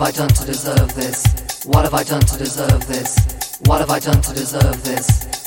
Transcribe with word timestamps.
have 0.00 0.08
I 0.08 0.12
done 0.12 0.28
to 0.28 0.46
deserve 0.46 0.94
this? 0.94 1.64
What 1.66 1.84
have 1.84 1.92
I 1.92 2.02
done 2.04 2.22
to 2.22 2.38
deserve 2.38 2.86
this? 2.86 3.58
What 3.66 3.80
have 3.80 3.90
I 3.90 3.98
done 3.98 4.22
to 4.22 4.32
deserve 4.32 4.82
this? 4.82 5.39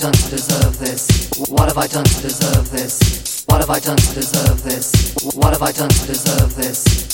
Done 0.00 0.12
to 0.12 0.30
deserve 0.30 0.78
this? 0.78 1.30
What 1.50 1.68
have 1.68 1.76
I 1.76 1.86
done 1.86 2.04
to 2.04 2.22
deserve 2.22 2.70
this? 2.70 3.44
What 3.48 3.60
have 3.60 3.68
I 3.68 3.80
done 3.80 3.98
to 3.98 4.14
deserve 4.14 4.62
this? 4.62 5.14
What 5.34 5.52
have 5.52 5.62
I 5.62 5.72
done 5.72 5.90
to 5.90 6.06
deserve 6.06 6.54
this? 6.56 7.09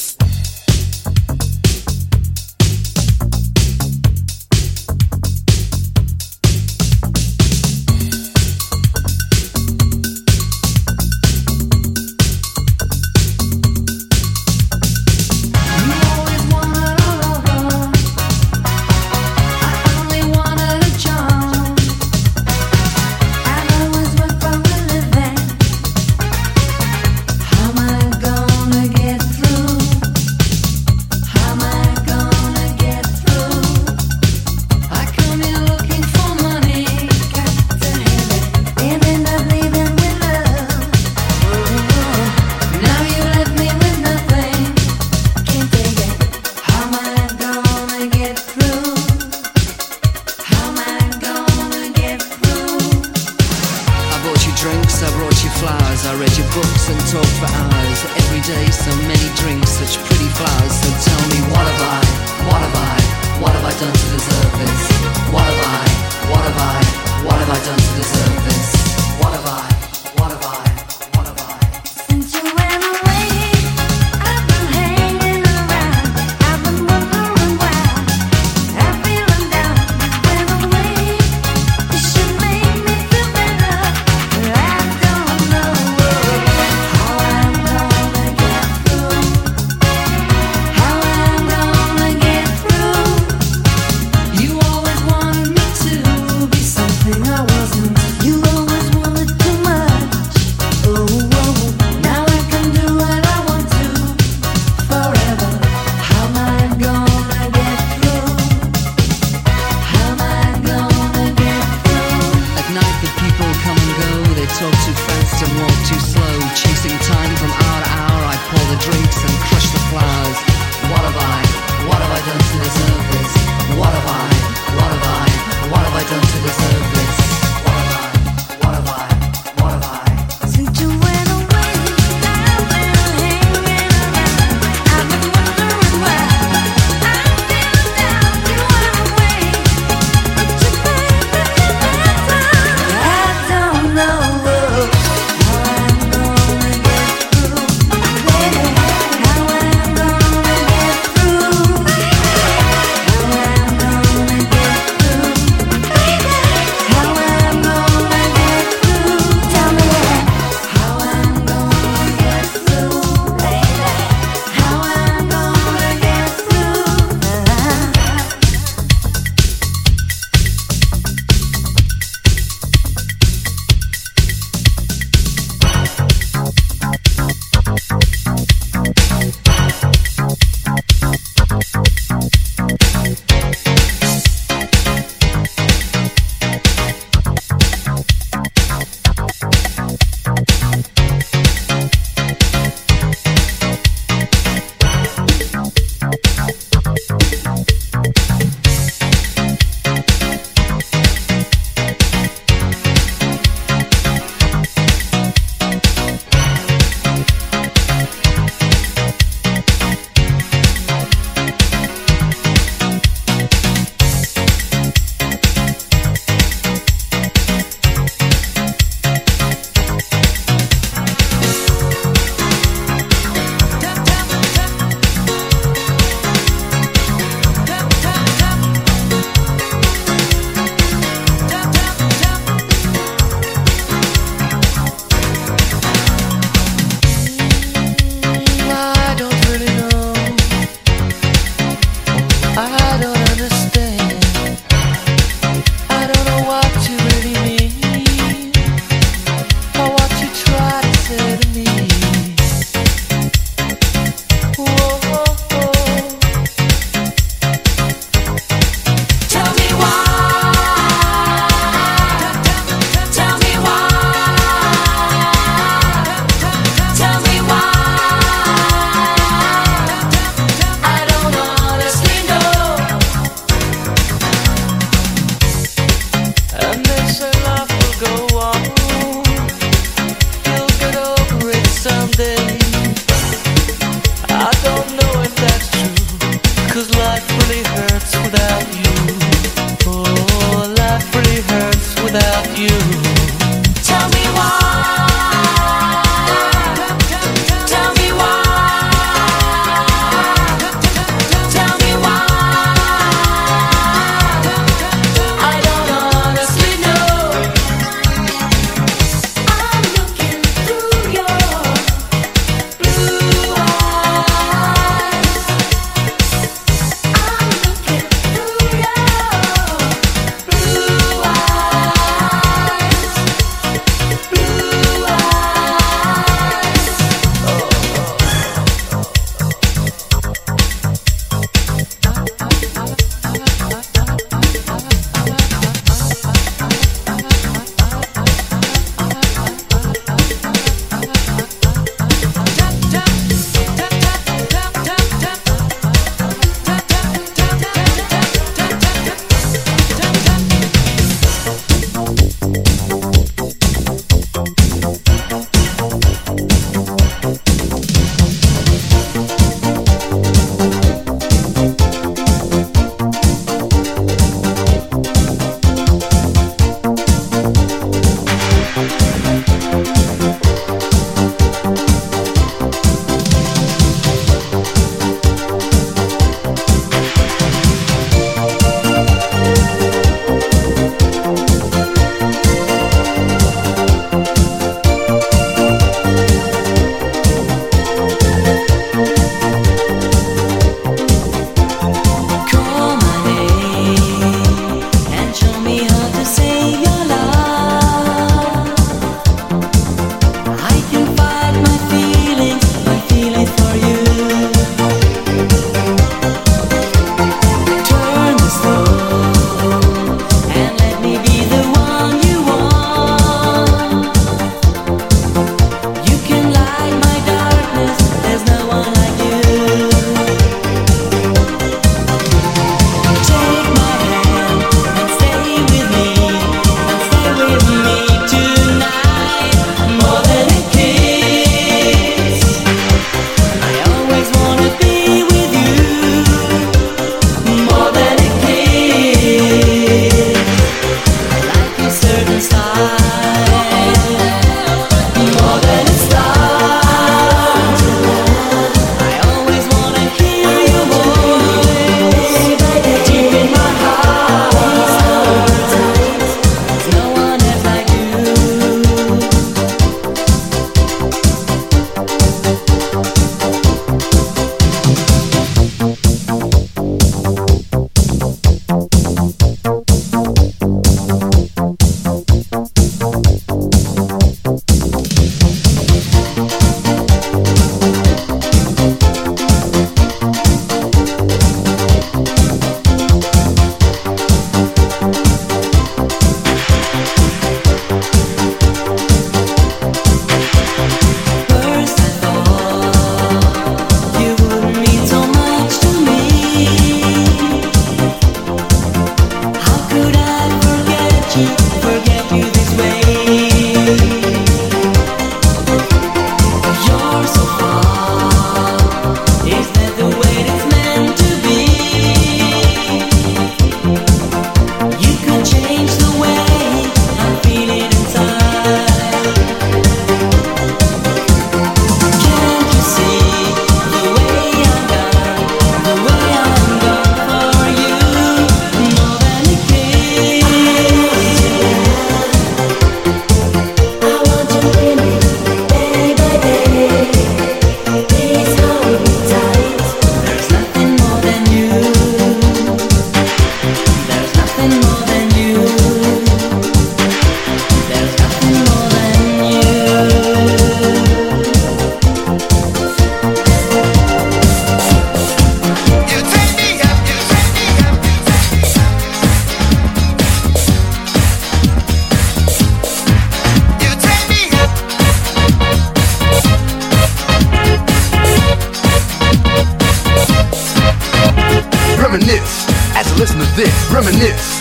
This, 572.24 573.90
reminisce, 573.92 574.60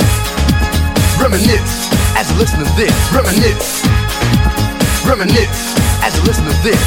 reminisce 1.22 1.88
as 2.18 2.30
you 2.32 2.38
listen 2.38 2.60
to 2.60 2.66
this, 2.76 2.92
reminisce, 3.14 3.86
reminisce 5.06 5.76
as 6.04 6.16
you 6.18 6.24
listen 6.24 6.44
to 6.44 6.56
this. 6.64 6.82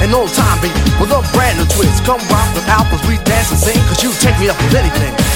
An 0.00 0.14
old 0.14 0.32
time 0.32 0.60
beat 0.62 0.72
with 1.00 1.10
a 1.10 1.20
brand 1.32 1.58
new 1.58 1.66
twist. 1.66 2.04
Come 2.04 2.20
rock 2.28 2.48
with 2.54 2.64
alphas, 2.64 3.06
we 3.08 3.16
dance 3.24 3.50
and 3.50 3.60
sing, 3.60 3.80
cause 3.88 4.02
you 4.02 4.12
take 4.20 4.38
me 4.38 4.48
up 4.48 4.56
with 4.62 4.74
anything. 4.74 5.33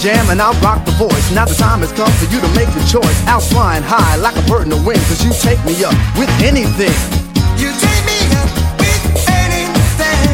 Jam 0.00 0.30
and 0.30 0.40
I'll 0.40 0.56
rock 0.64 0.84
the 0.86 0.92
voice. 0.92 1.30
Now 1.32 1.44
the 1.44 1.54
time 1.54 1.80
has 1.80 1.92
come 1.92 2.10
for 2.16 2.24
you 2.32 2.40
to 2.40 2.48
make 2.56 2.72
the 2.72 2.82
choice. 2.88 3.18
Out 3.28 3.42
flying 3.42 3.84
high 3.84 4.16
like 4.16 4.34
a 4.34 4.42
bird 4.48 4.64
in 4.64 4.70
the 4.70 4.80
wind, 4.80 5.00
cause 5.06 5.20
you 5.22 5.30
take 5.44 5.60
me 5.68 5.76
up 5.84 5.92
with 6.16 6.32
anything. 6.40 6.96
You 7.60 7.68
take 7.76 8.02
me 8.08 8.18
up 8.40 8.48
with 8.80 9.04
anything. 9.28 10.24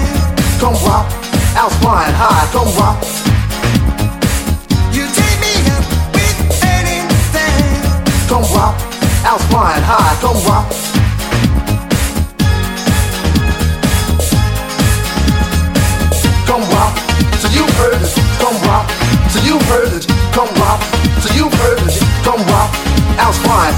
Come 0.62 0.78
rock, 0.86 1.10
out 1.58 1.74
flying 1.82 2.14
high, 2.14 2.46
come 2.54 2.70
rock. 2.78 3.02
You 4.94 5.04
take 5.10 5.38
me 5.42 5.54
up 5.74 5.84
with 6.14 6.38
anything. 6.62 7.66
Come 8.30 8.46
rock, 8.54 8.78
out 9.26 9.42
flying 9.50 9.82
high, 9.82 10.14
come 10.22 10.38
rock. 10.46 10.85
So 19.56 19.62
you 19.62 19.68
heard 19.68 19.92
it, 19.94 20.06
come 20.32 20.48
rock. 20.56 20.82
So 21.22 21.34
you 21.34 21.48
heard 21.48 21.78
it, 21.80 21.96
come 22.22 22.40
rock. 22.48 22.74
House 23.16 23.38
fine. 23.38 23.72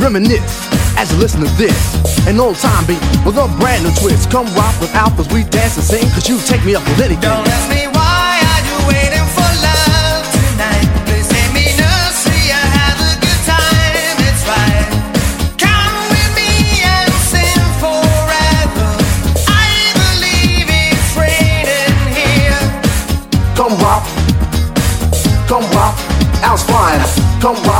Reminisce 0.00 0.70
as 0.96 1.12
you 1.12 1.18
listen 1.18 1.40
to 1.42 1.46
this. 1.56 2.26
An 2.26 2.40
old 2.40 2.56
time 2.56 2.84
beat 2.86 2.98
with 3.24 3.36
a 3.36 3.46
brand 3.60 3.84
new 3.84 3.92
twist. 4.00 4.30
Come 4.30 4.46
rock 4.54 4.74
with 4.80 4.90
alphas, 4.94 5.32
we 5.32 5.44
dance 5.44 5.76
and 5.76 5.84
sing, 5.84 6.10
cause 6.10 6.28
you 6.28 6.38
take 6.40 6.64
me 6.64 6.74
up 6.74 6.82
with 6.88 7.00
anything. 7.00 7.20
Don't 7.20 7.46
ask 7.46 7.70
me 7.70 7.89
Come 27.40 27.56
rock, 27.62 27.79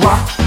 rock, 0.00 0.43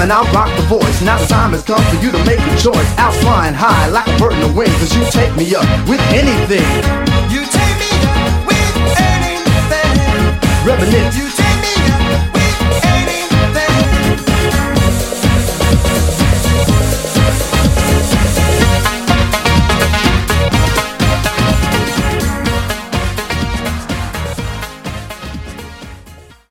and 0.00 0.10
I'll 0.10 0.24
rock 0.32 0.48
the 0.56 0.62
voice. 0.62 1.02
Now 1.02 1.18
the 1.18 1.26
time 1.26 1.52
has 1.52 1.62
come 1.62 1.82
for 1.84 1.96
you 2.02 2.10
to 2.10 2.24
make 2.24 2.40
a 2.40 2.56
choice. 2.56 2.90
House 2.96 3.16
flying 3.20 3.54
high 3.54 3.88
like 3.88 4.06
a 4.08 4.18
bird 4.18 4.32
in 4.32 4.40
the 4.40 4.52
wind, 4.52 4.72
cause 4.80 4.96
you 4.96 5.04
take 5.10 5.34
me 5.36 5.54
up 5.54 5.68
with 5.88 6.00
anything. 6.16 6.64
You 7.28 7.44
take 7.44 7.76
me 7.76 7.90
up 8.08 8.48
with 8.48 8.66
anything. 8.96 10.20
Reminisce 10.66 11.29